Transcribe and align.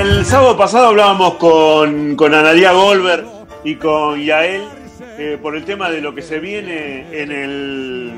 el 0.00 0.24
sábado 0.24 0.56
pasado 0.56 0.88
hablábamos 0.88 1.34
con, 1.34 2.14
con 2.14 2.32
Analia 2.32 2.70
Goldberg 2.70 3.26
y 3.64 3.74
con 3.74 4.22
Yael 4.22 4.62
eh, 5.18 5.38
por 5.42 5.56
el 5.56 5.64
tema 5.64 5.90
de 5.90 6.00
lo 6.00 6.14
que 6.14 6.22
se 6.22 6.38
viene 6.38 7.20
en 7.20 7.32
el, 7.32 8.12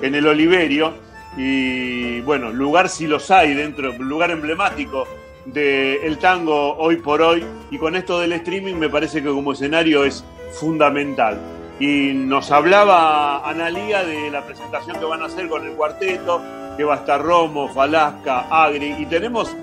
en 0.00 0.14
el 0.14 0.26
Oliverio. 0.26 0.94
Y 1.36 2.22
bueno, 2.22 2.50
lugar 2.50 2.88
si 2.88 3.06
los 3.06 3.30
hay 3.30 3.52
dentro, 3.52 3.92
lugar 3.92 4.30
emblemático 4.30 5.06
del 5.44 6.16
tango 6.18 6.76
hoy 6.78 6.96
por 6.96 7.20
hoy. 7.20 7.44
Y 7.70 7.76
con 7.76 7.96
esto 7.96 8.18
del 8.18 8.32
streaming 8.32 8.76
me 8.76 8.88
parece 8.88 9.22
que 9.22 9.28
como 9.28 9.52
escenario 9.52 10.04
es 10.04 10.24
fundamental. 10.52 11.38
Y 11.78 12.12
nos 12.14 12.50
hablaba 12.50 13.46
Analía 13.46 14.04
de 14.04 14.30
la 14.30 14.42
presentación 14.42 14.98
que 14.98 15.04
van 15.04 15.20
a 15.20 15.26
hacer 15.26 15.48
con 15.48 15.66
el 15.66 15.72
cuarteto, 15.72 16.40
que 16.78 16.84
va 16.84 16.94
a 16.94 16.98
estar 16.98 17.22
Romo, 17.22 17.68
Falasca, 17.68 18.46
Agri. 18.50 18.96
Y 18.98 19.04
tenemos 19.04 19.54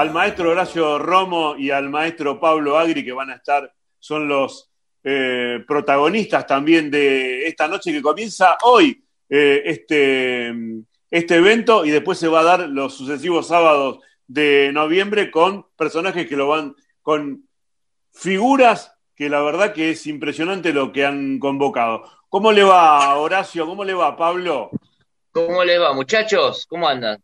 al 0.00 0.12
maestro 0.12 0.50
Horacio 0.50 0.98
Romo 0.98 1.56
y 1.58 1.70
al 1.70 1.90
maestro 1.90 2.40
Pablo 2.40 2.78
Agri 2.78 3.04
que 3.04 3.12
van 3.12 3.28
a 3.28 3.34
estar, 3.34 3.70
son 3.98 4.28
los 4.28 4.70
eh, 5.04 5.62
protagonistas 5.68 6.46
también 6.46 6.90
de 6.90 7.46
esta 7.46 7.68
noche 7.68 7.92
que 7.92 8.00
comienza 8.00 8.56
hoy 8.62 9.04
eh, 9.28 9.60
este, 9.66 10.54
este 11.10 11.36
evento 11.36 11.84
y 11.84 11.90
después 11.90 12.18
se 12.18 12.28
va 12.28 12.40
a 12.40 12.44
dar 12.44 12.60
los 12.70 12.94
sucesivos 12.94 13.48
sábados 13.48 13.98
de 14.26 14.70
noviembre 14.72 15.30
con 15.30 15.66
personajes 15.76 16.26
que 16.26 16.36
lo 16.36 16.48
van, 16.48 16.74
con 17.02 17.46
figuras 18.10 18.96
que 19.14 19.28
la 19.28 19.42
verdad 19.42 19.74
que 19.74 19.90
es 19.90 20.06
impresionante 20.06 20.72
lo 20.72 20.92
que 20.92 21.04
han 21.04 21.38
convocado. 21.38 22.10
¿Cómo 22.30 22.52
le 22.52 22.62
va, 22.62 23.16
Horacio? 23.16 23.66
¿Cómo 23.66 23.84
le 23.84 23.92
va, 23.92 24.16
Pablo? 24.16 24.70
¿Cómo 25.30 25.62
le 25.62 25.76
va, 25.78 25.92
muchachos? 25.92 26.64
¿Cómo 26.66 26.88
andan? 26.88 27.22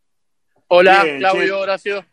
Hola, 0.67 1.03
Claudio, 1.17 1.59
Horacio. 1.59 2.05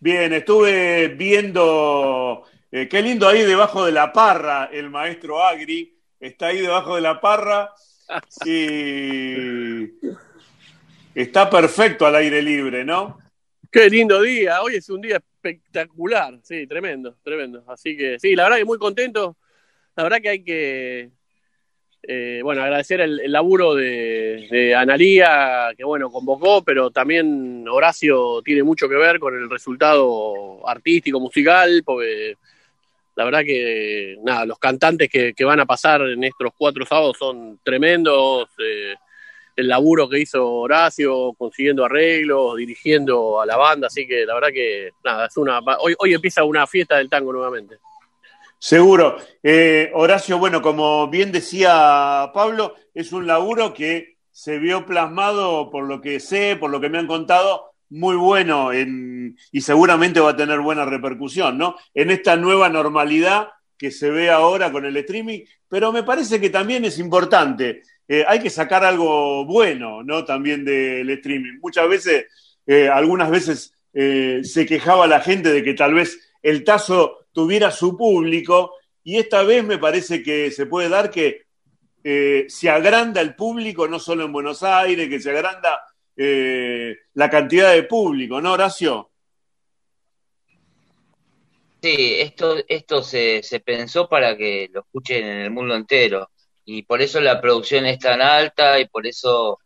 Bien, 0.00 0.32
estuve 0.34 1.08
viendo, 1.08 2.44
eh, 2.70 2.86
qué 2.86 3.00
lindo 3.00 3.26
ahí 3.26 3.42
debajo 3.42 3.86
de 3.86 3.92
la 3.92 4.12
parra, 4.12 4.68
el 4.70 4.90
maestro 4.90 5.42
Agri, 5.42 5.96
está 6.20 6.48
ahí 6.48 6.60
debajo 6.60 6.96
de 6.96 7.00
la 7.00 7.20
parra. 7.20 7.72
Y 8.44 9.90
está 11.14 11.48
perfecto 11.48 12.06
al 12.06 12.14
aire 12.16 12.42
libre, 12.42 12.84
¿no? 12.84 13.18
Qué 13.72 13.88
lindo 13.88 14.20
día, 14.20 14.62
hoy 14.62 14.76
es 14.76 14.88
un 14.90 15.00
día 15.00 15.16
espectacular, 15.16 16.38
sí, 16.42 16.66
tremendo, 16.66 17.16
tremendo. 17.22 17.64
Así 17.66 17.96
que 17.96 18.18
sí, 18.18 18.36
la 18.36 18.44
verdad 18.44 18.58
que 18.58 18.64
muy 18.64 18.78
contento, 18.78 19.36
la 19.96 20.02
verdad 20.02 20.20
que 20.20 20.28
hay 20.28 20.44
que 20.44 21.10
eh, 22.08 22.40
bueno, 22.42 22.62
agradecer 22.62 23.00
el, 23.00 23.32
laburo 23.32 23.74
de, 23.74 24.74
Analía, 24.76 25.72
que 25.76 25.84
bueno, 25.84 26.10
convocó, 26.10 26.62
pero 26.62 26.90
también 26.90 27.66
Horacio 27.68 28.42
tiene 28.42 28.62
mucho 28.62 28.88
que 28.88 28.94
ver 28.94 29.18
con 29.18 29.34
el 29.34 29.50
resultado 29.50 30.66
artístico, 30.68 31.18
musical, 31.18 31.82
porque 31.84 32.36
la 33.16 33.24
verdad 33.24 33.40
que, 33.40 34.18
nada, 34.22 34.46
los 34.46 34.58
cantantes 34.58 35.08
que, 35.10 35.34
van 35.44 35.60
a 35.60 35.66
pasar 35.66 36.02
en 36.02 36.22
estos 36.22 36.50
cuatro 36.56 36.86
sábados 36.86 37.16
son 37.18 37.58
tremendos. 37.64 38.48
Eh, 38.58 38.94
el 39.56 39.68
laburo 39.68 40.06
que 40.08 40.20
hizo 40.20 40.46
Horacio, 40.46 41.32
consiguiendo 41.32 41.84
arreglos, 41.84 42.56
dirigiendo 42.56 43.40
a 43.40 43.46
la 43.46 43.56
banda, 43.56 43.86
así 43.86 44.06
que 44.06 44.26
la 44.26 44.34
verdad 44.34 44.50
que, 44.52 44.90
nada, 45.02 45.26
es 45.26 45.36
una, 45.38 45.60
hoy, 45.80 45.94
hoy 45.98 46.12
empieza 46.12 46.44
una 46.44 46.66
fiesta 46.66 46.98
del 46.98 47.08
tango 47.08 47.32
nuevamente. 47.32 47.78
Seguro. 48.66 49.16
Eh, 49.44 49.92
Horacio, 49.94 50.40
bueno, 50.40 50.60
como 50.60 51.06
bien 51.06 51.30
decía 51.30 52.32
Pablo, 52.34 52.74
es 52.94 53.12
un 53.12 53.24
laburo 53.24 53.72
que 53.72 54.16
se 54.32 54.58
vio 54.58 54.84
plasmado, 54.84 55.70
por 55.70 55.84
lo 55.84 56.00
que 56.00 56.18
sé, 56.18 56.56
por 56.56 56.72
lo 56.72 56.80
que 56.80 56.88
me 56.88 56.98
han 56.98 57.06
contado, 57.06 57.74
muy 57.90 58.16
bueno 58.16 58.72
en, 58.72 59.36
y 59.52 59.60
seguramente 59.60 60.18
va 60.18 60.30
a 60.30 60.36
tener 60.36 60.58
buena 60.58 60.84
repercusión, 60.84 61.56
¿no? 61.56 61.76
En 61.94 62.10
esta 62.10 62.34
nueva 62.34 62.68
normalidad 62.68 63.50
que 63.78 63.92
se 63.92 64.10
ve 64.10 64.30
ahora 64.30 64.72
con 64.72 64.84
el 64.84 64.96
streaming, 64.96 65.42
pero 65.68 65.92
me 65.92 66.02
parece 66.02 66.40
que 66.40 66.50
también 66.50 66.84
es 66.84 66.98
importante. 66.98 67.82
Eh, 68.08 68.24
hay 68.26 68.40
que 68.40 68.50
sacar 68.50 68.84
algo 68.84 69.44
bueno, 69.44 70.02
¿no? 70.02 70.24
También 70.24 70.64
del 70.64 71.08
streaming. 71.08 71.60
Muchas 71.62 71.88
veces, 71.88 72.26
eh, 72.66 72.88
algunas 72.88 73.30
veces 73.30 73.72
se 73.94 74.66
quejaba 74.66 75.06
la 75.06 75.20
gente 75.20 75.50
de 75.50 75.62
que 75.62 75.72
tal 75.72 75.94
vez 75.94 76.25
el 76.46 76.62
tazo 76.62 77.26
tuviera 77.32 77.72
su 77.72 77.96
público 77.96 78.74
y 79.02 79.16
esta 79.18 79.42
vez 79.42 79.64
me 79.64 79.78
parece 79.78 80.22
que 80.22 80.52
se 80.52 80.66
puede 80.66 80.88
dar 80.88 81.10
que 81.10 81.46
eh, 82.04 82.44
se 82.48 82.70
agranda 82.70 83.20
el 83.20 83.34
público, 83.34 83.88
no 83.88 83.98
solo 83.98 84.24
en 84.24 84.32
Buenos 84.32 84.62
Aires, 84.62 85.08
que 85.08 85.18
se 85.18 85.30
agranda 85.30 85.82
eh, 86.16 86.98
la 87.14 87.28
cantidad 87.28 87.72
de 87.72 87.82
público, 87.82 88.40
¿no, 88.40 88.52
Horacio? 88.52 89.10
Sí, 91.82 92.14
esto, 92.20 92.58
esto 92.68 93.02
se, 93.02 93.42
se 93.42 93.58
pensó 93.58 94.08
para 94.08 94.36
que 94.36 94.70
lo 94.72 94.82
escuchen 94.82 95.26
en 95.26 95.38
el 95.38 95.50
mundo 95.50 95.74
entero 95.74 96.30
y 96.64 96.84
por 96.84 97.02
eso 97.02 97.20
la 97.20 97.40
producción 97.40 97.86
es 97.86 97.98
tan 97.98 98.22
alta 98.22 98.78
y 98.78 98.86
por 98.86 99.04
eso 99.04 99.58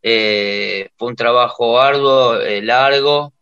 eh, 0.00 0.90
fue 0.96 1.08
un 1.08 1.16
trabajo 1.16 1.80
arduo, 1.80 2.38
largo, 2.62 3.34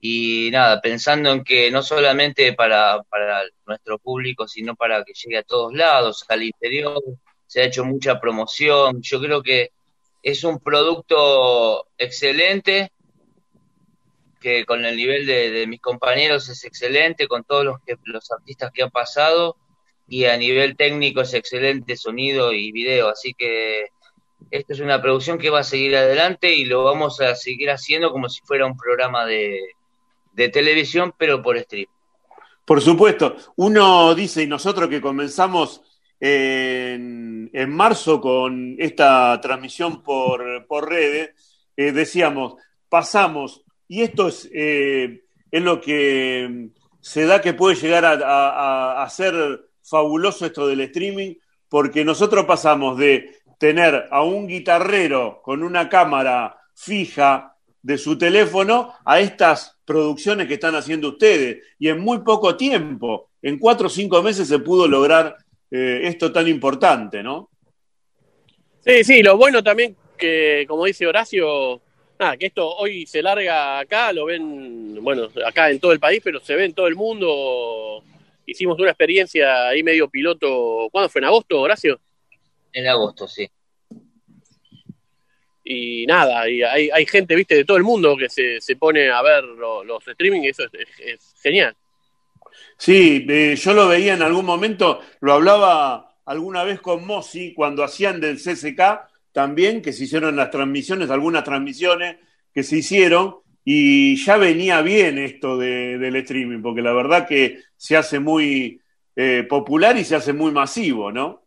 y 0.00 0.50
nada, 0.50 0.80
pensando 0.80 1.30
en 1.30 1.44
que 1.44 1.70
no 1.70 1.82
solamente 1.82 2.54
para, 2.54 3.02
para 3.02 3.42
nuestro 3.66 3.98
público, 3.98 4.48
sino 4.48 4.74
para 4.74 5.04
que 5.04 5.12
llegue 5.12 5.38
a 5.38 5.42
todos 5.42 5.74
lados, 5.74 6.24
al 6.28 6.42
interior, 6.42 7.02
se 7.46 7.60
ha 7.60 7.64
hecho 7.64 7.84
mucha 7.84 8.18
promoción. 8.18 9.02
Yo 9.02 9.20
creo 9.20 9.42
que 9.42 9.70
es 10.22 10.42
un 10.44 10.58
producto 10.58 11.86
excelente, 11.98 12.92
que 14.40 14.64
con 14.64 14.86
el 14.86 14.96
nivel 14.96 15.26
de, 15.26 15.66
mis 15.66 15.82
compañeros 15.82 16.48
es 16.48 16.64
excelente, 16.64 17.28
con 17.28 17.44
todos 17.44 17.66
los, 17.66 17.80
que, 17.84 17.96
los 18.04 18.30
artistas 18.32 18.72
que 18.72 18.82
han 18.82 18.90
pasado, 18.90 19.56
y 20.08 20.24
a 20.24 20.36
nivel 20.38 20.76
técnico 20.76 21.20
es 21.20 21.34
excelente 21.34 21.94
sonido 21.96 22.54
y 22.54 22.72
video. 22.72 23.10
Así 23.10 23.34
que 23.34 23.88
esta 24.50 24.72
es 24.72 24.80
una 24.80 25.02
producción 25.02 25.36
que 25.36 25.50
va 25.50 25.60
a 25.60 25.64
seguir 25.64 25.94
adelante 25.94 26.54
y 26.54 26.64
lo 26.64 26.84
vamos 26.84 27.20
a 27.20 27.34
seguir 27.34 27.70
haciendo 27.70 28.10
como 28.10 28.30
si 28.30 28.40
fuera 28.40 28.64
un 28.64 28.78
programa 28.78 29.26
de, 29.26 29.60
de 30.32 30.48
televisión, 30.48 31.14
pero 31.18 31.42
por 31.42 31.58
stream. 31.58 31.86
Por 32.64 32.80
supuesto, 32.80 33.36
uno 33.56 34.14
dice, 34.14 34.42
y 34.42 34.46
nosotros 34.46 34.88
que 34.88 35.00
comenzamos 35.00 35.82
en, 36.20 37.50
en 37.52 37.70
marzo 37.70 38.20
con 38.20 38.76
esta 38.78 39.40
transmisión 39.40 40.02
por, 40.02 40.66
por 40.66 40.88
redes, 40.88 41.30
eh, 41.76 41.92
decíamos, 41.92 42.54
pasamos, 42.88 43.64
y 43.88 44.02
esto 44.02 44.28
es, 44.28 44.48
eh, 44.52 45.24
es 45.50 45.62
lo 45.62 45.80
que 45.80 46.68
se 47.00 47.26
da 47.26 47.40
que 47.40 47.54
puede 47.54 47.76
llegar 47.76 48.04
a, 48.04 49.02
a 49.02 49.10
ser 49.10 49.64
fabuloso 49.82 50.46
esto 50.46 50.68
del 50.68 50.82
streaming, 50.82 51.34
porque 51.68 52.04
nosotros 52.04 52.44
pasamos 52.44 52.98
de 52.98 53.40
tener 53.58 54.06
a 54.10 54.22
un 54.22 54.46
guitarrero 54.46 55.40
con 55.42 55.62
una 55.62 55.88
cámara 55.88 56.56
fija 56.74 57.49
de 57.82 57.98
su 57.98 58.18
teléfono 58.18 58.94
a 59.04 59.20
estas 59.20 59.78
producciones 59.84 60.46
que 60.46 60.54
están 60.54 60.74
haciendo 60.74 61.08
ustedes. 61.08 61.64
Y 61.78 61.88
en 61.88 62.00
muy 62.00 62.18
poco 62.18 62.56
tiempo, 62.56 63.30
en 63.42 63.58
cuatro 63.58 63.86
o 63.86 63.90
cinco 63.90 64.22
meses 64.22 64.48
se 64.48 64.58
pudo 64.58 64.86
lograr 64.86 65.36
eh, 65.70 66.00
esto 66.04 66.32
tan 66.32 66.48
importante, 66.48 67.22
¿no? 67.22 67.48
Sí, 68.84 69.04
sí, 69.04 69.22
lo 69.22 69.36
bueno 69.36 69.62
también 69.62 69.96
que, 70.16 70.64
como 70.68 70.84
dice 70.84 71.06
Horacio, 71.06 71.80
nada, 72.18 72.36
que 72.36 72.46
esto 72.46 72.68
hoy 72.76 73.06
se 73.06 73.22
larga 73.22 73.78
acá, 73.78 74.12
lo 74.12 74.26
ven, 74.26 75.02
bueno, 75.02 75.28
acá 75.46 75.70
en 75.70 75.80
todo 75.80 75.92
el 75.92 76.00
país, 76.00 76.20
pero 76.22 76.40
se 76.40 76.54
ve 76.54 76.66
en 76.66 76.74
todo 76.74 76.86
el 76.86 76.94
mundo. 76.94 78.02
Hicimos 78.46 78.78
una 78.78 78.90
experiencia 78.90 79.68
ahí 79.68 79.82
medio 79.82 80.08
piloto, 80.08 80.88
¿cuándo 80.90 81.08
fue? 81.08 81.20
¿En 81.20 81.26
agosto, 81.26 81.60
Horacio? 81.60 82.00
En 82.72 82.86
agosto, 82.86 83.28
sí 83.28 83.48
y 85.72 86.04
nada, 86.04 86.48
y 86.50 86.64
hay, 86.64 86.90
hay 86.90 87.06
gente, 87.06 87.36
viste, 87.36 87.54
de 87.54 87.64
todo 87.64 87.76
el 87.76 87.84
mundo 87.84 88.16
que 88.16 88.28
se, 88.28 88.60
se 88.60 88.74
pone 88.74 89.08
a 89.08 89.22
ver 89.22 89.44
los 89.44 90.08
streaming 90.08 90.42
y 90.42 90.48
eso 90.48 90.64
es, 90.64 91.32
genial. 91.40 91.76
Sí, 92.76 93.24
yo 93.54 93.72
lo 93.72 93.86
veía 93.86 94.14
en 94.14 94.22
algún 94.22 94.44
momento, 94.44 95.00
lo 95.20 95.34
hablaba 95.34 96.16
alguna 96.24 96.64
vez 96.64 96.80
con 96.80 97.06
Mossi 97.06 97.54
cuando 97.54 97.84
hacían 97.84 98.20
del 98.20 98.38
CSK 98.38 98.80
también, 99.30 99.80
que 99.80 99.92
se 99.92 100.04
hicieron 100.04 100.34
las 100.34 100.50
transmisiones, 100.50 101.08
algunas 101.08 101.44
transmisiones 101.44 102.16
que 102.52 102.64
se 102.64 102.78
hicieron, 102.78 103.36
y 103.64 104.16
ya 104.16 104.38
venía 104.38 104.82
bien 104.82 105.18
esto 105.18 105.56
del 105.56 106.16
streaming, 106.16 106.62
porque 106.62 106.82
la 106.82 106.92
verdad 106.92 107.28
que 107.28 107.60
se 107.76 107.96
hace 107.96 108.18
muy 108.18 108.80
eh, 109.14 109.46
popular 109.48 109.96
y 109.96 110.04
se 110.04 110.16
hace 110.16 110.32
muy 110.32 110.50
masivo, 110.50 111.12
¿no? 111.12 111.44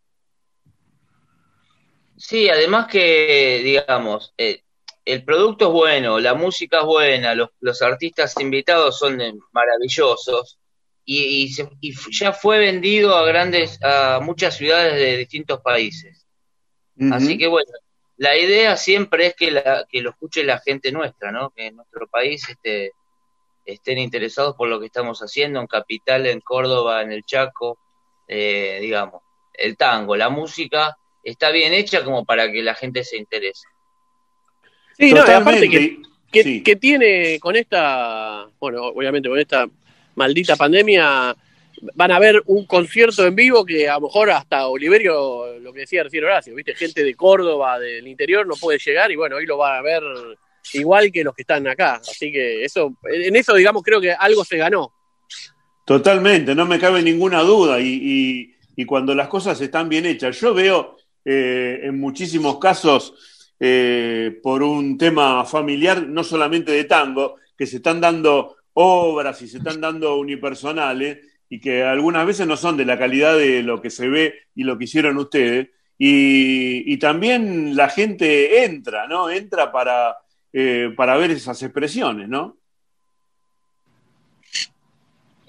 Sí, 2.17 2.49
además 2.49 2.87
que, 2.87 3.61
digamos, 3.63 4.33
eh, 4.37 4.61
el 5.05 5.23
producto 5.23 5.67
es 5.67 5.71
bueno, 5.73 6.19
la 6.19 6.33
música 6.33 6.79
es 6.79 6.85
buena, 6.85 7.35
los, 7.35 7.49
los 7.59 7.81
artistas 7.81 8.35
invitados 8.39 8.97
son 8.97 9.19
maravillosos 9.51 10.59
y, 11.05 11.53
ya 12.11 12.31
fue 12.31 12.59
vendido 12.59 13.15
a 13.15 13.25
grandes, 13.25 13.79
a 13.83 14.19
muchas 14.21 14.55
ciudades 14.55 14.93
de 14.95 15.17
distintos 15.17 15.59
países. 15.61 16.25
Así 17.11 17.37
que 17.37 17.47
bueno, 17.47 17.71
la 18.17 18.37
idea 18.37 18.77
siempre 18.77 19.27
es 19.27 19.35
que, 19.35 19.51
la, 19.51 19.85
que 19.89 20.01
lo 20.01 20.11
escuche 20.11 20.43
la 20.43 20.59
gente 20.59 20.91
nuestra, 20.91 21.31
¿no? 21.31 21.49
Que 21.49 21.67
en 21.67 21.75
nuestro 21.75 22.07
país 22.07 22.47
este, 22.47 22.91
estén 23.65 23.97
interesados 23.97 24.55
por 24.55 24.69
lo 24.69 24.79
que 24.79 24.85
estamos 24.85 25.19
haciendo 25.19 25.59
en 25.59 25.67
Capital, 25.67 26.27
en 26.27 26.39
Córdoba, 26.39 27.01
en 27.01 27.11
el 27.11 27.23
Chaco, 27.25 27.79
eh, 28.27 28.77
digamos, 28.79 29.23
el 29.53 29.75
tango, 29.75 30.15
la 30.15 30.29
música 30.29 30.95
está 31.23 31.51
bien 31.51 31.73
hecha 31.73 32.03
como 32.03 32.25
para 32.25 32.51
que 32.51 32.61
la 32.61 32.75
gente 32.75 33.03
se 33.03 33.17
interese. 33.17 33.67
Sí, 34.97 35.11
no, 35.11 35.21
aparte 35.21 35.69
que, 35.69 36.61
que, 36.61 36.75
tiene 36.75 37.39
con 37.39 37.55
esta, 37.55 38.47
bueno, 38.59 38.83
obviamente 38.87 39.29
con 39.29 39.39
esta 39.39 39.67
maldita 40.15 40.55
pandemia, 40.55 41.35
van 41.95 42.11
a 42.11 42.19
ver 42.19 42.41
un 42.45 42.65
concierto 42.65 43.25
en 43.25 43.35
vivo 43.35 43.65
que 43.65 43.89
a 43.89 43.95
lo 43.95 44.01
mejor 44.01 44.31
hasta 44.31 44.67
Oliverio, 44.67 45.59
lo 45.59 45.73
que 45.73 45.81
decía 45.81 46.03
recién 46.03 46.23
Horacio, 46.23 46.55
viste, 46.55 46.75
gente 46.75 47.03
de 47.03 47.15
Córdoba, 47.15 47.79
del 47.79 48.07
interior, 48.07 48.45
no 48.45 48.55
puede 48.55 48.79
llegar 48.79 49.11
y 49.11 49.15
bueno, 49.15 49.37
hoy 49.37 49.45
lo 49.45 49.57
van 49.57 49.77
a 49.77 49.81
ver 49.81 50.03
igual 50.73 51.11
que 51.11 51.23
los 51.23 51.35
que 51.35 51.41
están 51.41 51.67
acá. 51.67 51.95
Así 51.95 52.31
que 52.31 52.63
eso, 52.63 52.95
en 53.03 53.35
eso 53.35 53.53
digamos 53.53 53.83
creo 53.83 53.99
que 53.99 54.11
algo 54.11 54.43
se 54.43 54.57
ganó. 54.57 54.93
Totalmente, 55.85 56.55
no 56.55 56.65
me 56.65 56.79
cabe 56.79 57.01
ninguna 57.01 57.41
duda 57.41 57.79
y, 57.79 58.51
cuando 58.87 59.13
las 59.15 59.27
cosas 59.27 59.59
están 59.61 59.87
bien 59.87 60.05
hechas, 60.05 60.39
yo 60.39 60.53
veo 60.53 60.97
eh, 61.25 61.81
en 61.83 61.99
muchísimos 61.99 62.59
casos 62.59 63.13
eh, 63.59 64.39
por 64.43 64.61
un 64.61 64.97
tema 64.97 65.45
familiar, 65.45 66.05
no 66.05 66.23
solamente 66.23 66.71
de 66.71 66.83
tango, 66.83 67.35
que 67.57 67.65
se 67.65 67.77
están 67.77 68.01
dando 68.01 68.57
obras 68.73 69.41
y 69.41 69.47
se 69.47 69.59
están 69.59 69.79
dando 69.79 70.17
unipersonales 70.17 71.19
y 71.47 71.61
que 71.61 71.83
algunas 71.83 72.25
veces 72.25 72.47
no 72.47 72.57
son 72.57 72.75
de 72.77 72.85
la 72.85 72.97
calidad 72.97 73.37
de 73.37 73.63
lo 73.63 73.81
que 73.81 73.89
se 73.89 74.09
ve 74.09 74.33
y 74.55 74.63
lo 74.63 74.77
que 74.77 74.85
hicieron 74.85 75.17
ustedes. 75.17 75.69
Y, 75.97 76.97
también 76.97 77.75
la 77.75 77.87
gente 77.87 78.65
entra, 78.65 79.07
¿no? 79.07 79.29
Entra 79.29 79.71
para, 79.71 80.17
eh, 80.51 80.91
para 80.97 81.15
ver 81.15 81.31
esas 81.31 81.61
expresiones, 81.63 82.27
¿no? 82.27 82.57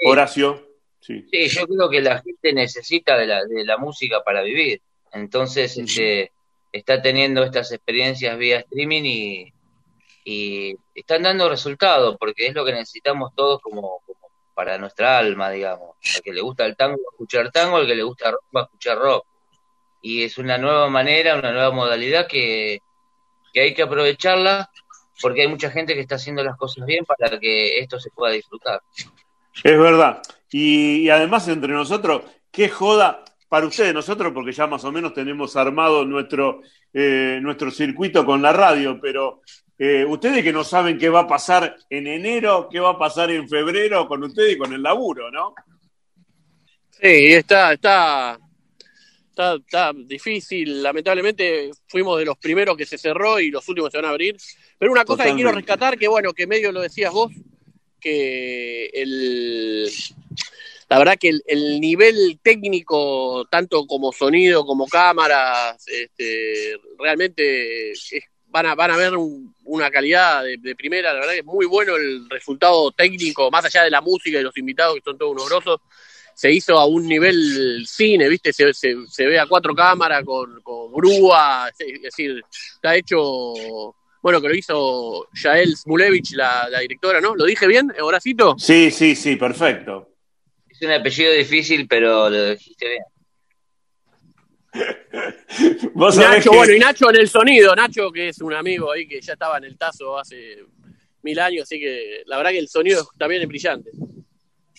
Horacio. 0.06 0.68
Sí. 1.00 1.26
sí, 1.30 1.48
yo 1.48 1.66
creo 1.66 1.90
que 1.90 2.00
la 2.00 2.22
gente 2.22 2.52
necesita 2.52 3.16
de 3.18 3.26
la, 3.26 3.44
de 3.44 3.64
la 3.64 3.78
música 3.78 4.22
para 4.22 4.42
vivir. 4.42 4.80
Entonces, 5.14 5.76
este, 5.78 6.32
está 6.72 7.00
teniendo 7.00 7.42
estas 7.42 7.72
experiencias 7.72 8.36
vía 8.36 8.58
streaming 8.58 9.02
y, 9.04 9.52
y 10.24 10.76
están 10.94 11.22
dando 11.22 11.48
resultados, 11.48 12.16
porque 12.18 12.46
es 12.46 12.54
lo 12.54 12.64
que 12.64 12.72
necesitamos 12.72 13.32
todos 13.34 13.60
como, 13.62 14.02
para 14.54 14.78
nuestra 14.78 15.18
alma, 15.18 15.50
digamos. 15.50 15.96
Al 16.14 16.22
que 16.22 16.32
le 16.32 16.40
gusta 16.40 16.64
el 16.64 16.76
tango 16.76 16.96
va 16.96 17.10
a 17.10 17.14
escuchar 17.14 17.50
tango, 17.50 17.76
al 17.76 17.86
que 17.86 17.94
le 17.94 18.02
gusta 18.02 18.30
rock 18.30 18.44
va 18.56 18.60
a 18.62 18.64
escuchar 18.64 18.98
rock. 18.98 19.26
Y 20.00 20.22
es 20.22 20.38
una 20.38 20.58
nueva 20.58 20.88
manera, 20.88 21.36
una 21.36 21.52
nueva 21.52 21.70
modalidad 21.72 22.26
que, 22.26 22.78
hay 23.54 23.74
que 23.74 23.82
aprovecharla 23.82 24.70
porque 25.20 25.42
hay 25.42 25.48
mucha 25.48 25.70
gente 25.70 25.94
que 25.94 26.00
está 26.00 26.16
haciendo 26.16 26.42
las 26.42 26.56
cosas 26.56 26.84
bien 26.86 27.04
para 27.04 27.38
que 27.38 27.78
esto 27.78 28.00
se 28.00 28.10
pueda 28.10 28.32
disfrutar. 28.32 28.80
Es 29.62 29.78
verdad. 29.78 30.22
Y, 30.50 31.08
además 31.08 31.46
entre 31.48 31.72
nosotros, 31.72 32.22
qué 32.50 32.68
joda 32.68 33.24
para 33.54 33.68
ustedes, 33.68 33.94
nosotros, 33.94 34.32
porque 34.34 34.50
ya 34.50 34.66
más 34.66 34.82
o 34.82 34.90
menos 34.90 35.14
tenemos 35.14 35.54
armado 35.54 36.04
nuestro, 36.04 36.62
eh, 36.92 37.38
nuestro 37.40 37.70
circuito 37.70 38.26
con 38.26 38.42
la 38.42 38.52
radio, 38.52 38.98
pero 39.00 39.42
eh, 39.78 40.04
ustedes 40.04 40.42
que 40.42 40.52
no 40.52 40.64
saben 40.64 40.98
qué 40.98 41.08
va 41.08 41.20
a 41.20 41.28
pasar 41.28 41.76
en 41.88 42.08
enero, 42.08 42.68
qué 42.68 42.80
va 42.80 42.90
a 42.90 42.98
pasar 42.98 43.30
en 43.30 43.48
febrero 43.48 44.08
con 44.08 44.24
ustedes 44.24 44.54
y 44.56 44.58
con 44.58 44.72
el 44.72 44.82
laburo, 44.82 45.30
¿no? 45.30 45.54
Sí, 46.90 47.32
está, 47.32 47.74
está, 47.74 48.40
está, 49.28 49.92
difícil. 50.04 50.82
Lamentablemente 50.82 51.70
fuimos 51.86 52.18
de 52.18 52.24
los 52.24 52.36
primeros 52.38 52.76
que 52.76 52.86
se 52.86 52.98
cerró 52.98 53.38
y 53.38 53.52
los 53.52 53.68
últimos 53.68 53.92
se 53.92 53.98
van 53.98 54.06
a 54.06 54.10
abrir. 54.10 54.36
Pero 54.76 54.90
una 54.90 55.04
cosa 55.04 55.26
que 55.26 55.34
quiero 55.36 55.52
rescatar, 55.52 55.96
que 55.96 56.08
bueno, 56.08 56.32
que 56.32 56.48
medio 56.48 56.72
lo 56.72 56.80
decías 56.80 57.12
vos, 57.12 57.30
que 58.00 58.86
el, 58.86 59.88
la 60.94 60.98
verdad 61.00 61.16
que 61.18 61.32
el, 61.44 61.80
nivel 61.80 62.38
técnico, 62.40 63.44
tanto 63.50 63.84
como 63.84 64.12
sonido 64.12 64.64
como 64.64 64.86
cámaras, 64.86 65.84
este, 65.88 66.78
realmente 66.96 67.90
es 67.90 68.12
van 68.46 68.66
a, 68.66 68.76
van 68.76 68.92
a 68.92 68.96
ver 68.96 69.14
una 69.64 69.90
calidad 69.90 70.44
de, 70.44 70.76
primera, 70.76 71.12
la 71.12 71.18
verdad 71.18 71.32
que 71.32 71.40
es 71.40 71.44
muy 71.44 71.66
bueno 71.66 71.96
el 71.96 72.30
resultado 72.30 72.92
técnico, 72.92 73.50
más 73.50 73.64
allá 73.64 73.82
de 73.82 73.90
la 73.90 74.00
música 74.00 74.38
y 74.38 74.44
los 74.44 74.56
invitados 74.56 74.94
que 74.94 75.00
son 75.04 75.18
todos 75.18 75.32
unos 75.32 75.48
grosos, 75.48 75.80
se 76.32 76.52
hizo 76.52 76.78
a 76.78 76.86
un 76.86 77.08
nivel 77.08 77.84
cine, 77.88 78.28
¿viste? 78.28 78.52
Se, 78.52 78.72
se, 78.72 79.26
ve 79.26 79.40
a 79.40 79.46
cuatro 79.46 79.74
cámaras 79.74 80.22
con, 80.24 80.62
con 80.62 80.92
grúa, 80.92 81.72
es 81.76 82.02
decir, 82.02 82.40
está 82.76 82.94
hecho, 82.94 83.18
bueno, 84.22 84.40
que 84.40 84.48
lo 84.48 84.54
hizo 84.54 85.26
Yael 85.42 85.76
Smulevich, 85.76 86.34
la, 86.36 86.68
la 86.68 86.78
directora, 86.78 87.20
¿no? 87.20 87.34
¿Lo 87.34 87.46
dije 87.46 87.66
bien, 87.66 87.92
Horacito? 88.00 88.54
Sí, 88.56 88.92
sí, 88.92 89.16
sí, 89.16 89.34
perfecto. 89.34 90.13
Un 90.84 90.92
apellido 90.92 91.32
difícil, 91.32 91.86
pero 91.88 92.28
lo 92.28 92.50
dijiste 92.50 92.88
bien. 92.88 93.02
Nacho, 95.94 96.50
bueno, 96.52 96.72
y 96.72 96.78
Nacho 96.78 97.10
en 97.10 97.16
el 97.16 97.28
sonido, 97.28 97.74
Nacho 97.76 98.10
que 98.10 98.30
es 98.30 98.40
un 98.40 98.54
amigo 98.54 98.90
ahí 98.90 99.06
que 99.06 99.20
ya 99.20 99.34
estaba 99.34 99.58
en 99.58 99.64
el 99.64 99.78
tazo 99.78 100.18
hace 100.18 100.64
mil 101.22 101.38
años, 101.38 101.62
así 101.62 101.78
que 101.78 102.22
la 102.26 102.36
verdad 102.36 102.50
que 102.50 102.58
el 102.58 102.68
sonido 102.68 103.08
también 103.16 103.42
es 103.42 103.48
brillante. 103.48 103.90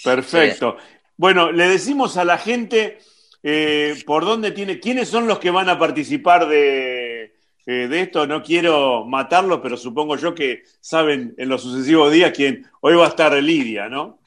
Perfecto. 0.04 0.78
Bueno, 1.18 1.52
le 1.52 1.70
decimos 1.70 2.18
a 2.18 2.26
la 2.26 2.38
gente 2.38 3.00
eh, 3.42 3.96
por 4.06 4.26
dónde 4.26 4.52
tiene, 4.52 4.80
quiénes 4.80 5.08
son 5.08 5.28
los 5.28 5.40
que 5.40 5.50
van 5.50 5.70
a 5.70 5.80
participar 5.80 6.48
de, 6.48 7.36
eh, 7.66 7.88
de 7.88 8.02
esto. 8.02 8.28
No 8.28 8.44
quiero 8.44 9.06
matarlos, 9.06 9.60
pero 9.64 9.78
supongo 9.78 10.18
yo 10.18 10.36
que 10.36 10.64
saben 10.82 11.34
en 11.38 11.50
los 11.50 11.62
sucesivos 11.62 12.12
días 12.12 12.34
quién. 12.36 12.66
Hoy 12.82 12.96
va 12.96 13.06
a 13.06 13.10
estar 13.10 13.34
Lidia, 13.42 13.88
¿no? 13.88 14.20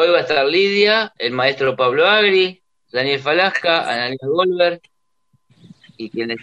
Hoy 0.00 0.10
va 0.10 0.18
a 0.18 0.20
estar 0.20 0.46
Lidia, 0.46 1.12
el 1.18 1.32
maestro 1.32 1.74
Pablo 1.74 2.06
Agri, 2.06 2.62
Daniel 2.92 3.18
Falasca, 3.18 3.80
Analia 3.80 4.16
Goldberg 4.22 4.80
y 5.96 6.08
quién 6.08 6.30
es 6.30 6.38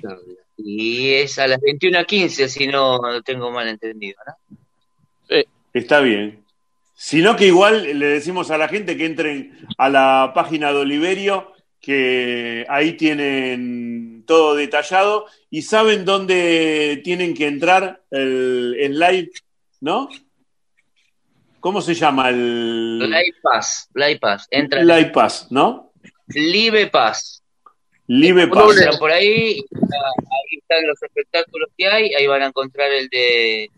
Y 0.57 1.13
es 1.13 1.39
a 1.39 1.47
las 1.47 1.61
21.15, 1.61 2.49
si 2.49 2.67
no 2.67 2.99
tengo 3.23 3.51
mal 3.51 3.69
entendido, 3.69 4.19
¿no? 4.27 5.37
Está 5.71 6.01
bien. 6.01 6.43
Sino 6.95 7.37
que 7.37 7.47
igual 7.47 7.97
le 7.97 8.07
decimos 8.07 8.51
a 8.51 8.57
la 8.57 8.67
gente 8.67 8.97
que 8.97 9.05
entren 9.05 9.57
a 9.77 9.87
la 9.87 10.33
página 10.35 10.73
de 10.73 10.79
Oliverio, 10.79 11.53
que 11.79 12.65
ahí 12.67 12.97
tienen 12.97 14.25
todo 14.27 14.55
detallado 14.55 15.27
y 15.49 15.61
saben 15.61 16.03
dónde 16.03 16.99
tienen 17.05 17.33
que 17.33 17.47
entrar 17.47 18.03
el, 18.11 18.99
live, 18.99 19.31
¿no? 19.79 20.09
¿Cómo 21.65 21.81
se 21.81 21.95
llama 21.95 22.29
el...? 22.29 22.99
Live 22.99 23.37
Pass, 23.41 23.89
Live 23.95 24.19
Pass. 24.19 24.47
Entra 24.51 24.83
Live 24.83 25.09
Pass, 25.09 25.47
¿no? 25.49 25.93
Live 26.27 26.89
Paz. 26.91 27.41
Por 28.99 29.11
ahí, 29.11 29.65
ahí 29.73 30.57
están 30.59 30.85
los 30.85 31.01
espectáculos 31.01 31.69
que 31.75 31.87
hay, 31.87 32.13
ahí 32.13 32.27
van 32.27 32.43
a 32.43 32.45
encontrar 32.49 32.91
el 32.91 33.09
de 33.09 33.71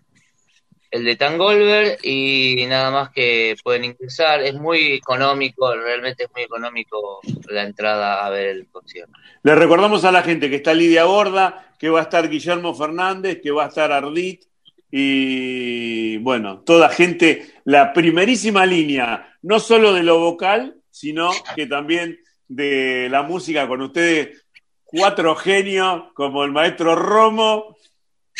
el 0.91 1.06
de 1.06 1.15
Tangolver 1.15 1.98
y 2.03 2.65
nada 2.67 2.91
más 2.91 3.10
que 3.12 3.56
pueden 3.63 3.86
ingresar. 3.86 4.41
Es 4.41 4.56
muy 4.56 4.91
económico, 4.91 5.74
realmente 5.74 6.25
es 6.25 6.29
muy 6.34 6.44
económico 6.44 7.22
la 7.48 7.63
entrada 7.63 8.25
a 8.25 8.29
ver 8.29 8.48
el 8.48 8.67
concierto. 8.67 9.13
Le 9.44 9.56
recordamos 9.56 10.03
a 10.03 10.12
la 10.12 10.24
gente 10.24 10.50
que 10.50 10.58
está 10.58 10.74
Lidia 10.74 11.06
Borda, 11.06 11.74
que 11.79 11.88
va 11.88 12.01
a 12.01 12.03
estar 12.03 12.27
Guillermo 12.27 12.75
Fernández, 12.75 13.39
que 13.41 13.51
va 13.51 13.63
a 13.63 13.67
estar 13.70 13.94
Ardit 13.94 14.44
y 14.91 16.17
bueno, 16.17 16.60
toda 16.62 16.89
gente, 16.89 17.46
la 17.65 17.94
primerísima 17.94 18.65
línea, 18.65 19.38
no 19.41 19.60
solo 19.60 19.94
de 19.94 20.03
lo 20.03 20.20
vocal, 20.20 20.77
sino 20.89 21.32
que 21.56 21.67
también 21.67 22.20
de 22.48 23.08
la 23.10 23.24
música 23.24 23.67
con 23.67 23.82
ustedes, 23.82 24.46
cuatro 24.84 25.36
genios 25.36 26.06
como 26.13 26.44
el 26.44 26.51
maestro 26.51 26.96
Romo, 26.96 27.77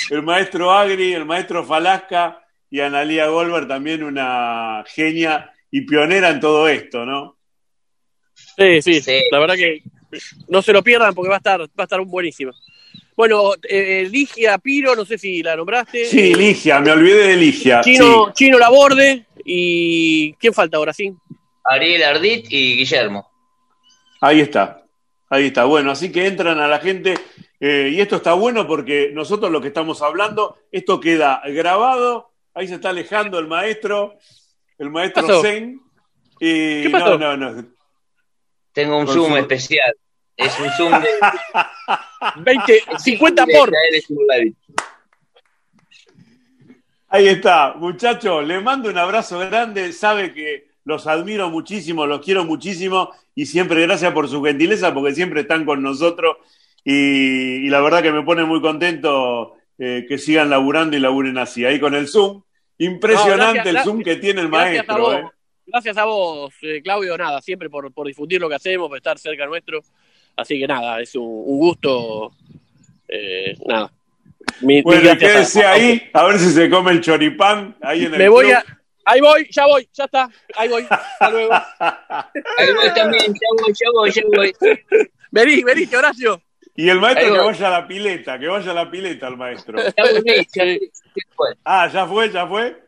el 0.10 0.24
maestro 0.24 0.72
Agri, 0.72 1.14
el 1.14 1.26
maestro 1.26 1.66
Falasca 1.66 2.42
y 2.70 2.80
Analia 2.80 3.28
Goldberg, 3.28 3.68
también 3.68 4.04
una 4.04 4.84
genia 4.88 5.52
y 5.70 5.82
pionera 5.82 6.30
en 6.30 6.40
todo 6.40 6.68
esto, 6.68 7.06
¿no? 7.06 7.38
Sí, 8.34 9.02
sí, 9.02 9.22
la 9.32 9.40
verdad 9.40 9.56
que 9.56 9.84
no 10.48 10.62
se 10.62 10.74
lo 10.74 10.84
pierdan 10.84 11.14
porque 11.14 11.30
va 11.30 11.36
a 11.36 11.40
estar, 11.40 11.62
va 11.62 11.66
a 11.78 11.84
estar 11.84 12.02
buenísimo. 12.02 12.54
Bueno, 13.18 13.54
eh, 13.68 14.08
Ligia 14.12 14.60
Piro, 14.60 14.96
no 14.96 15.04
sé 15.04 15.18
si 15.18 15.42
la 15.42 15.56
nombraste. 15.56 16.06
Sí, 16.06 16.36
Ligia, 16.36 16.80
me 16.80 16.92
olvidé 16.92 17.30
de 17.30 17.36
Ligia. 17.36 17.82
Chino, 17.82 18.32
Chino 18.32 18.60
Laborde 18.60 19.26
y 19.44 20.34
¿quién 20.34 20.54
falta 20.54 20.78
ahora 20.78 20.94
sí? 20.94 21.12
Ariel 21.64 22.04
Ardit 22.04 22.46
y 22.52 22.78
Guillermo. 22.78 23.28
Ahí 24.22 24.42
está, 24.42 24.84
ahí 25.32 25.48
está. 25.48 25.66
Bueno, 25.66 25.90
así 25.90 26.12
que 26.12 26.28
entran 26.28 26.60
a 26.60 26.68
la 26.68 26.78
gente. 26.78 27.16
Eh, 27.60 27.90
y 27.92 28.00
esto 28.02 28.18
está 28.18 28.34
bueno 28.34 28.68
porque 28.68 29.10
nosotros 29.12 29.52
lo 29.52 29.62
que 29.62 29.70
estamos 29.70 30.04
hablando, 30.04 30.60
esto 30.72 31.00
queda 31.00 31.42
grabado. 31.48 32.30
Ahí 32.54 32.68
se 32.68 32.76
está 32.76 32.90
alejando 32.90 33.40
el 33.40 33.48
maestro, 33.48 34.20
el 34.78 34.92
maestro 34.92 35.42
Zen. 35.42 35.82
Y 36.40 36.84
¿Qué 36.84 36.90
pasó? 36.92 37.18
no, 37.18 37.36
no, 37.36 37.50
no. 37.52 37.66
Tengo 38.74 39.00
un 39.00 39.08
zoom 39.08 39.38
especial. 39.38 39.96
Es 40.38 40.60
un 40.60 40.70
zoom 40.72 40.92
de 41.02 41.08
20, 42.38 42.84
50 43.00 43.46
por. 43.48 43.74
Ahí 47.10 47.28
está, 47.28 47.74
muchachos, 47.74 48.46
le 48.46 48.60
mando 48.60 48.90
un 48.90 48.98
abrazo 48.98 49.40
grande, 49.40 49.94
sabe 49.94 50.34
que 50.34 50.68
los 50.84 51.08
admiro 51.08 51.50
muchísimo, 51.50 52.06
los 52.06 52.24
quiero 52.24 52.46
muchísimo 52.46 53.12
y 53.34 53.46
siempre 53.46 53.82
gracias 53.82 54.14
por 54.14 54.28
su 54.28 54.44
gentileza 54.44 54.94
porque 54.94 55.16
siempre 55.16 55.42
están 55.42 55.66
con 55.66 55.82
nosotros 55.82 56.38
y, 56.84 57.68
la 57.70 57.82
verdad 57.82 58.02
que 58.02 58.12
me 58.12 58.24
pone 58.24 58.46
muy 58.46 58.62
contento 58.62 59.56
eh, 59.78 60.06
que 60.08 60.18
sigan 60.18 60.50
laburando 60.50 60.96
y 60.96 61.02
laburen 61.02 61.38
así. 61.38 61.66
Ahí 61.66 61.80
con 61.82 61.94
el 61.94 62.08
Zoom, 62.08 62.42
impresionante 62.78 63.70
el 63.70 63.80
Zoom 63.80 64.02
que 64.02 64.16
tiene 64.16 64.42
el 64.42 64.50
maestro. 64.50 65.14
Eh. 65.14 65.26
Gracias 65.66 65.98
a 65.98 66.06
vos, 66.06 66.54
eh, 66.62 66.82
Claudio, 66.82 67.18
nada, 67.18 67.42
siempre 67.42 67.70
por, 67.70 67.92
por, 67.92 68.08
difundir 68.08 68.40
lo 68.40 68.48
que 68.48 68.56
hacemos, 68.56 68.88
por 68.88 68.96
estar 68.96 69.20
cerca 69.20 69.46
nuestro. 69.46 69.82
Así 70.38 70.60
que 70.60 70.68
nada, 70.68 71.02
es 71.02 71.16
un, 71.16 71.44
gusto. 71.44 72.32
nada. 73.66 73.92
bueno, 74.62 75.18
quédese 75.18 75.66
ahí, 75.66 76.10
a 76.14 76.24
ver 76.24 76.40
si 76.40 76.52
se 76.52 76.70
come 76.70 76.92
el 76.92 77.02
choripán 77.02 77.76
ahí 77.82 78.06
en 78.06 78.14
el 78.14 78.20
Me 78.20 78.30
voy 78.30 78.52
a, 78.52 78.64
Ahí 79.10 79.22
voy, 79.22 79.48
ya 79.50 79.66
voy, 79.66 79.88
ya 79.94 80.04
está. 80.04 80.30
Ahí 80.58 80.68
voy. 80.68 80.86
Hasta 80.90 81.30
luego. 81.30 81.54
Ahí 81.80 82.74
voy 82.76 82.94
también, 82.94 83.34
ya 83.34 83.48
voy, 83.64 83.74
ya 83.74 83.88
voy, 83.94 84.12
ya 84.12 84.22
voy. 84.36 84.54
Vení, 85.32 85.64
vení, 85.64 85.96
Horacio. 85.96 86.42
Y 86.76 86.90
el 86.90 87.00
maestro 87.00 87.34
que 87.34 87.40
vaya 87.40 87.68
a 87.68 87.72
la 87.72 87.88
pileta, 87.88 88.38
que 88.38 88.48
vaya 88.48 88.72
a 88.72 88.74
la 88.74 88.92
pileta 88.92 89.28
el 89.30 89.38
maestro. 89.38 89.80
Ya. 89.80 89.94
Ah, 91.64 91.90
¿ya 91.92 92.06
fue? 92.06 92.30
¿Ya 92.32 92.46
fue? 92.46 92.84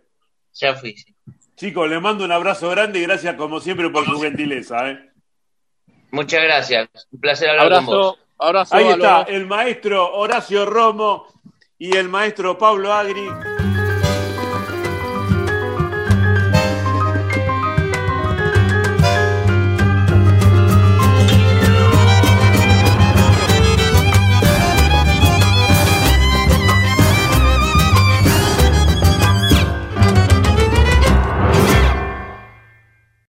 Ya 0.54 0.76
fui, 0.76 0.96
sí. 0.96 1.16
Chicos, 1.56 1.90
les 1.90 2.02
mando 2.02 2.26
un 2.26 2.32
abrazo 2.32 2.70
grande 2.70 3.00
y 3.00 3.04
gracias 3.04 3.36
como 3.36 3.60
siempre 3.60 3.90
por 3.90 4.06
su 4.06 4.20
gentileza. 4.20 4.90
¿eh? 4.90 5.09
Muchas 6.12 6.44
gracias. 6.44 6.90
Un 7.12 7.20
placer 7.20 7.50
hablar 7.50 7.86
con 7.86 7.86
vos. 7.86 8.18
Abrazo, 8.38 8.76
Ahí 8.76 8.88
está, 8.88 9.24
el 9.24 9.46
maestro 9.46 10.16
Horacio 10.16 10.66
Romo 10.66 11.28
y 11.78 11.98
el 11.98 12.08
maestro 12.08 12.58
Pablo 12.58 12.94
Agri. 12.94 13.28